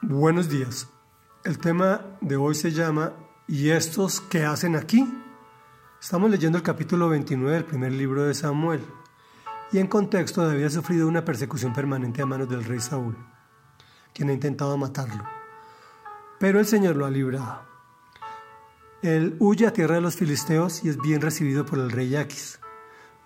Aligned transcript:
Buenos 0.00 0.48
días. 0.48 0.88
El 1.42 1.58
tema 1.58 2.02
de 2.20 2.36
hoy 2.36 2.54
se 2.54 2.70
llama 2.70 3.14
¿Y 3.48 3.70
estos 3.70 4.20
qué 4.20 4.44
hacen 4.44 4.76
aquí? 4.76 5.12
Estamos 6.00 6.30
leyendo 6.30 6.56
el 6.56 6.62
capítulo 6.62 7.08
29 7.08 7.56
del 7.56 7.64
primer 7.64 7.92
libro 7.92 8.22
de 8.22 8.32
Samuel. 8.32 8.80
Y 9.72 9.78
en 9.78 9.88
contexto 9.88 10.42
había 10.42 10.70
sufrido 10.70 11.08
una 11.08 11.24
persecución 11.24 11.72
permanente 11.72 12.22
a 12.22 12.26
manos 12.26 12.48
del 12.48 12.64
rey 12.64 12.78
Saúl, 12.78 13.16
quien 14.14 14.30
ha 14.30 14.34
intentado 14.34 14.76
matarlo. 14.76 15.24
Pero 16.38 16.60
el 16.60 16.66
Señor 16.66 16.94
lo 16.94 17.04
ha 17.04 17.10
librado. 17.10 17.62
Él 19.02 19.36
huye 19.40 19.66
a 19.66 19.72
tierra 19.72 19.96
de 19.96 20.00
los 20.00 20.14
filisteos 20.14 20.84
y 20.84 20.90
es 20.90 20.98
bien 20.98 21.20
recibido 21.20 21.66
por 21.66 21.80
el 21.80 21.90
rey 21.90 22.14
Aquis. 22.14 22.60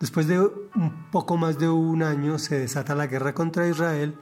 Después 0.00 0.26
de 0.26 0.40
un 0.40 1.10
poco 1.10 1.36
más 1.36 1.58
de 1.58 1.68
un 1.68 2.02
año 2.02 2.38
se 2.38 2.58
desata 2.58 2.94
la 2.94 3.08
guerra 3.08 3.34
contra 3.34 3.68
Israel 3.68 4.18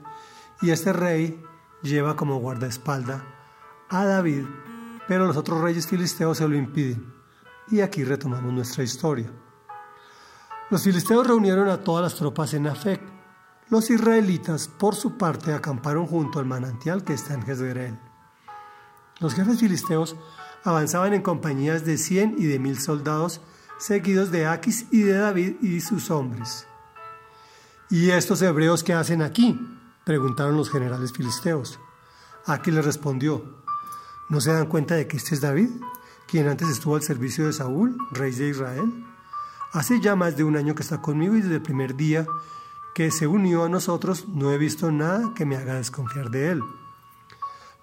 y 0.63 0.71
este 0.71 0.93
rey 0.93 1.41
lleva 1.83 2.17
como 2.17 2.39
guardaespaldas 2.39 3.23
a 3.89 4.05
David, 4.05 4.45
pero 5.09 5.27
los 5.27 5.37
otros 5.37 5.61
reyes 5.61 5.87
filisteos 5.87 6.39
se 6.39 6.49
lo 6.49 6.57
impiden. 6.57 7.13
Y 7.69 7.81
aquí 7.81 8.05
retomamos 8.05 8.53
nuestra 8.53 8.85
historia. 8.85 9.31
Los 10.71 10.83
filisteos 10.83 11.27
reunieron 11.27 11.69
a 11.69 11.79
todas 11.79 12.03
las 12.03 12.15
tropas 12.15 12.55
en 12.55 12.67
Afec. 12.67 13.01
Los 13.69 13.91
israelitas, 13.91 14.69
por 14.69 14.95
su 14.95 15.17
parte, 15.17 15.53
acamparon 15.53 16.07
junto 16.07 16.39
al 16.39 16.47
manantial 16.47 17.05
que 17.05 17.15
está 17.15 17.35
en 17.35 17.43
Jezreel. 17.43 17.99
Los 19.19 19.35
jefes 19.35 19.61
filisteos 19.61 20.17
avanzaban 20.65 21.13
en 21.13 21.23
compañías 21.23 21.85
de 21.85 21.99
cien 21.99 22.35
y 22.39 22.47
de 22.47 22.59
mil 22.59 22.79
soldados, 22.79 23.41
seguidos 23.79 24.31
de 24.31 24.47
Aquis 24.47 24.87
y 24.91 25.03
de 25.03 25.15
David 25.15 25.57
y 25.61 25.81
sus 25.81 26.11
hombres. 26.11 26.67
¿Y 27.91 28.11
estos 28.11 28.41
hebreos 28.43 28.85
qué 28.85 28.93
hacen 28.93 29.23
aquí? 29.23 29.59
Preguntaron 30.11 30.57
los 30.57 30.71
generales 30.71 31.13
filisteos. 31.13 31.79
Aquis 32.45 32.75
les 32.75 32.85
respondió, 32.85 33.45
¿no 34.29 34.41
se 34.41 34.53
dan 34.53 34.67
cuenta 34.67 34.97
de 34.97 35.07
que 35.07 35.17
este 35.17 35.37
es 35.37 35.41
David, 35.41 35.71
quien 36.27 36.49
antes 36.49 36.69
estuvo 36.69 36.97
al 36.97 37.03
servicio 37.05 37.47
de 37.47 37.53
Saúl, 37.53 37.97
rey 38.11 38.33
de 38.33 38.49
Israel? 38.49 39.07
Hace 39.73 40.01
ya 40.01 40.17
más 40.17 40.37
de 40.37 40.43
un 40.43 40.57
año 40.57 40.75
que 40.75 40.83
está 40.83 41.01
conmigo 41.01 41.37
y 41.37 41.43
desde 41.43 41.55
el 41.55 41.63
primer 41.63 41.95
día 41.95 42.27
que 42.93 43.13
se 43.13 43.29
unió 43.29 43.63
a 43.63 43.69
nosotros 43.69 44.27
no 44.27 44.51
he 44.51 44.59
visto 44.59 44.91
nada 44.91 45.33
que 45.33 45.47
me 45.47 45.57
haga 45.57 45.75
desconfiar 45.75 46.29
de 46.29 46.51
él. 46.51 46.63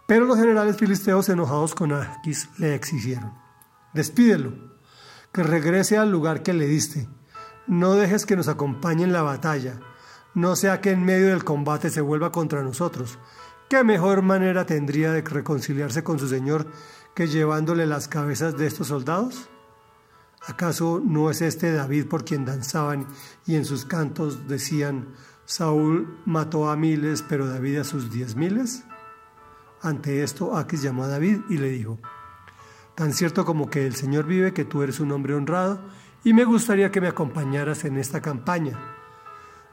Pero 0.05 0.25
los 0.25 0.37
generales 0.37 0.75
filisteos 0.75 1.29
enojados 1.29 1.75
con 1.75 1.93
Aquis 1.93 2.49
le 2.57 2.75
exigieron, 2.75 3.31
despídelo, 3.93 4.51
que 5.31 5.43
regrese 5.43 5.97
al 5.97 6.11
lugar 6.11 6.43
que 6.43 6.51
le 6.51 6.67
diste, 6.67 7.07
no 7.67 7.93
dejes 7.93 8.25
que 8.25 8.35
nos 8.35 8.49
acompañe 8.49 9.05
en 9.05 9.13
la 9.13 9.21
batalla, 9.21 9.79
no 10.37 10.55
sea 10.55 10.81
que 10.81 10.91
en 10.91 11.03
medio 11.03 11.29
del 11.29 11.43
combate 11.43 11.89
se 11.89 11.99
vuelva 11.99 12.31
contra 12.31 12.61
nosotros. 12.61 13.17
¿Qué 13.69 13.83
mejor 13.83 14.21
manera 14.21 14.67
tendría 14.67 15.11
de 15.11 15.21
reconciliarse 15.21 16.03
con 16.03 16.19
su 16.19 16.27
Señor 16.27 16.67
que 17.15 17.25
llevándole 17.25 17.87
las 17.87 18.07
cabezas 18.07 18.55
de 18.55 18.67
estos 18.67 18.89
soldados? 18.89 19.49
¿Acaso 20.45 21.01
no 21.03 21.31
es 21.31 21.41
este 21.41 21.73
David 21.73 22.05
por 22.05 22.23
quien 22.23 22.45
danzaban 22.45 23.07
y 23.47 23.55
en 23.55 23.65
sus 23.65 23.85
cantos 23.85 24.47
decían, 24.47 25.07
Saúl 25.45 26.19
mató 26.25 26.69
a 26.69 26.77
miles, 26.77 27.23
pero 27.27 27.47
David 27.47 27.79
a 27.79 27.83
sus 27.83 28.11
diez 28.11 28.35
miles? 28.35 28.83
Ante 29.81 30.21
esto, 30.21 30.55
Aquis 30.55 30.83
llamó 30.83 31.05
a 31.05 31.07
David 31.07 31.39
y 31.49 31.57
le 31.57 31.69
dijo, 31.69 31.97
Tan 32.93 33.11
cierto 33.11 33.43
como 33.43 33.71
que 33.71 33.87
el 33.87 33.95
Señor 33.95 34.25
vive 34.27 34.53
que 34.53 34.65
tú 34.65 34.83
eres 34.83 34.99
un 34.99 35.11
hombre 35.13 35.33
honrado, 35.33 35.79
y 36.23 36.33
me 36.33 36.45
gustaría 36.45 36.91
que 36.91 37.01
me 37.01 37.07
acompañaras 37.07 37.85
en 37.85 37.97
esta 37.97 38.21
campaña. 38.21 38.77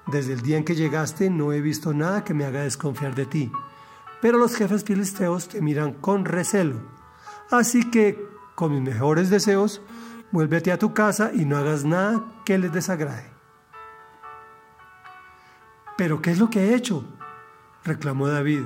Desde 0.06 0.34
el 0.34 0.42
día 0.42 0.58
en 0.58 0.64
que 0.64 0.74
llegaste 0.74 1.30
no 1.30 1.52
he 1.52 1.60
visto 1.60 1.94
nada 1.94 2.24
que 2.24 2.34
me 2.34 2.44
haga 2.44 2.62
desconfiar 2.62 3.14
de 3.14 3.26
ti, 3.26 3.52
pero 4.20 4.38
los 4.38 4.54
jefes 4.54 4.84
filisteos 4.84 5.48
te 5.48 5.62
miran 5.62 5.94
con 5.94 6.24
recelo. 6.24 6.76
Así 7.50 7.90
que, 7.90 8.26
con 8.54 8.72
mis 8.72 8.82
mejores 8.82 9.30
deseos, 9.30 9.80
vuélvete 10.30 10.72
a 10.72 10.78
tu 10.78 10.92
casa 10.92 11.30
y 11.34 11.44
no 11.44 11.56
hagas 11.56 11.84
nada 11.84 12.24
que 12.44 12.58
les 12.58 12.72
desagrade. 12.72 13.30
¿Pero 15.96 16.20
qué 16.20 16.32
es 16.32 16.38
lo 16.38 16.50
que 16.50 16.60
he 16.60 16.74
hecho? 16.74 17.04
reclamó 17.84 18.28
David. 18.28 18.64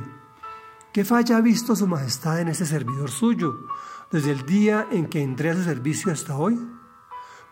¿Qué 0.93 1.05
falla 1.05 1.37
ha 1.37 1.41
visto 1.41 1.77
su 1.77 1.87
majestad 1.87 2.41
en 2.41 2.49
ese 2.49 2.67
servidor 2.67 3.11
suyo 3.11 3.67
desde 4.11 4.33
el 4.33 4.47
día 4.47 4.87
en 4.91 5.07
que 5.07 5.23
entré 5.23 5.51
a 5.51 5.55
su 5.55 5.63
servicio 5.63 6.11
hasta 6.11 6.37
hoy? 6.37 6.59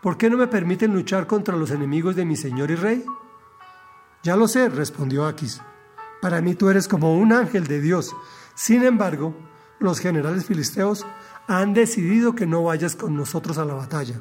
¿Por 0.01 0.17
qué 0.17 0.29
no 0.29 0.37
me 0.37 0.47
permiten 0.47 0.93
luchar 0.93 1.27
contra 1.27 1.55
los 1.55 1.71
enemigos 1.71 2.15
de 2.15 2.25
mi 2.25 2.35
señor 2.35 2.71
y 2.71 2.75
rey? 2.75 3.05
Ya 4.27 4.35
lo 4.35 4.49
sé, 4.49 4.67
respondió 4.67 5.25
Aquis. 5.25 5.61
Para 6.21 6.41
mí 6.41 6.53
tú 6.53 6.67
eres 6.67 6.89
como 6.89 7.17
un 7.17 7.31
ángel 7.31 7.65
de 7.65 7.79
Dios. 7.79 8.13
Sin 8.55 8.83
embargo, 8.83 9.33
los 9.79 9.99
generales 9.99 10.43
filisteos 10.43 11.05
han 11.47 11.73
decidido 11.73 12.35
que 12.35 12.45
no 12.45 12.61
vayas 12.61 12.97
con 12.97 13.15
nosotros 13.15 13.57
a 13.57 13.63
la 13.63 13.75
batalla. 13.75 14.19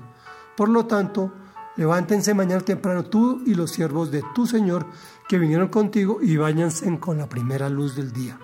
Por 0.57 0.69
lo 0.69 0.87
tanto, 0.87 1.33
levántense 1.75 2.35
mañana 2.35 2.61
temprano 2.61 3.07
tú 3.07 3.43
y 3.45 3.55
los 3.55 3.73
siervos 3.73 4.13
de 4.13 4.23
tu 4.33 4.47
Señor 4.47 4.87
que 5.29 5.41
vinieron 5.41 5.67
contigo 5.67 6.19
y 6.23 6.37
váyanse 6.37 7.01
con 7.01 7.19
la 7.19 7.29
primera 7.29 7.69
luz 7.69 7.97
del 7.97 8.13
día. 8.13 8.39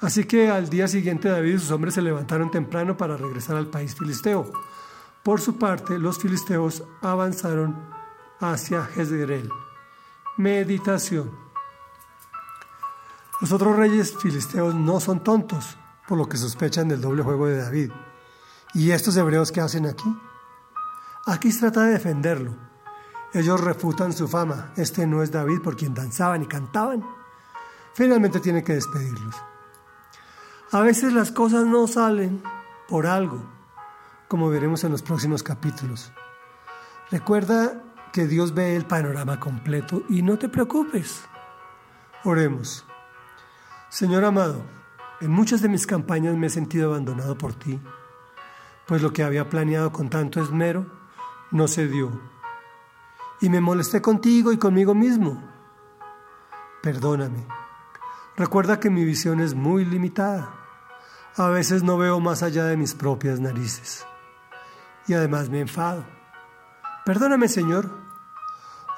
Así 0.00 0.24
que 0.24 0.48
al 0.48 0.70
día 0.70 0.88
siguiente 0.88 1.28
David 1.28 1.56
y 1.56 1.58
sus 1.58 1.72
hombres 1.72 1.92
se 1.92 2.00
levantaron 2.00 2.50
temprano 2.50 2.96
para 2.96 3.18
regresar 3.18 3.56
al 3.56 3.66
país 3.66 3.94
filisteo. 3.94 4.50
Por 5.22 5.42
su 5.42 5.58
parte, 5.58 5.98
los 5.98 6.16
filisteos 6.16 6.84
avanzaron 7.02 7.97
hacia 8.40 8.84
Jezreel. 8.84 9.50
Meditación. 10.36 11.30
Los 13.40 13.52
otros 13.52 13.76
reyes 13.76 14.16
filisteos 14.16 14.74
no 14.74 15.00
son 15.00 15.22
tontos, 15.22 15.76
por 16.06 16.18
lo 16.18 16.28
que 16.28 16.36
sospechan 16.36 16.88
del 16.88 17.00
doble 17.00 17.22
juego 17.22 17.46
de 17.46 17.58
David. 17.58 17.92
¿Y 18.74 18.90
estos 18.90 19.16
hebreos 19.16 19.52
qué 19.52 19.60
hacen 19.60 19.86
aquí? 19.86 20.16
Aquí 21.26 21.52
se 21.52 21.60
trata 21.60 21.84
de 21.84 21.92
defenderlo. 21.92 22.54
Ellos 23.32 23.60
refutan 23.60 24.12
su 24.12 24.26
fama. 24.26 24.72
Este 24.76 25.06
no 25.06 25.22
es 25.22 25.30
David 25.30 25.60
por 25.60 25.76
quien 25.76 25.94
danzaban 25.94 26.42
y 26.42 26.46
cantaban. 26.46 27.04
Finalmente 27.94 28.40
tiene 28.40 28.64
que 28.64 28.74
despedirlos. 28.74 29.34
A 30.70 30.80
veces 30.80 31.12
las 31.12 31.30
cosas 31.30 31.66
no 31.66 31.86
salen 31.86 32.42
por 32.88 33.06
algo, 33.06 33.42
como 34.28 34.48
veremos 34.48 34.84
en 34.84 34.92
los 34.92 35.02
próximos 35.02 35.42
capítulos. 35.42 36.12
Recuerda 37.10 37.82
que 38.12 38.26
Dios 38.26 38.54
ve 38.54 38.76
el 38.76 38.84
panorama 38.84 39.38
completo 39.40 40.02
y 40.08 40.22
no 40.22 40.38
te 40.38 40.48
preocupes. 40.48 41.24
Oremos. 42.24 42.86
Señor 43.88 44.24
amado, 44.24 44.62
en 45.20 45.30
muchas 45.30 45.62
de 45.62 45.68
mis 45.68 45.86
campañas 45.86 46.36
me 46.36 46.48
he 46.48 46.50
sentido 46.50 46.90
abandonado 46.90 47.38
por 47.38 47.54
ti, 47.54 47.80
pues 48.86 49.02
lo 49.02 49.12
que 49.12 49.22
había 49.22 49.48
planeado 49.48 49.92
con 49.92 50.10
tanto 50.10 50.42
esmero 50.42 50.86
no 51.50 51.68
se 51.68 51.88
dio. 51.88 52.20
Y 53.40 53.48
me 53.48 53.60
molesté 53.60 54.02
contigo 54.02 54.52
y 54.52 54.58
conmigo 54.58 54.94
mismo. 54.94 55.42
Perdóname. 56.82 57.46
Recuerda 58.36 58.80
que 58.80 58.90
mi 58.90 59.04
visión 59.04 59.40
es 59.40 59.54
muy 59.54 59.84
limitada. 59.84 60.54
A 61.36 61.48
veces 61.48 61.82
no 61.82 61.98
veo 61.98 62.20
más 62.20 62.42
allá 62.42 62.64
de 62.64 62.76
mis 62.76 62.94
propias 62.94 63.40
narices. 63.40 64.06
Y 65.06 65.14
además 65.14 65.50
me 65.50 65.60
enfado. 65.60 66.17
Perdóname, 67.08 67.48
Señor. 67.48 67.88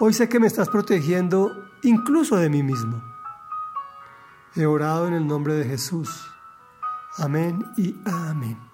Hoy 0.00 0.12
sé 0.12 0.28
que 0.28 0.40
me 0.40 0.48
estás 0.48 0.68
protegiendo 0.68 1.70
incluso 1.84 2.34
de 2.38 2.48
mí 2.50 2.60
mismo. 2.60 3.00
He 4.56 4.66
orado 4.66 5.06
en 5.06 5.14
el 5.14 5.28
nombre 5.28 5.54
de 5.54 5.64
Jesús. 5.64 6.28
Amén 7.18 7.64
y 7.76 7.94
amén. 8.04 8.69